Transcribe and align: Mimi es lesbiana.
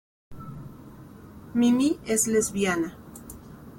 Mimi 1.53 1.99
es 2.07 2.25
lesbiana. 2.25 2.97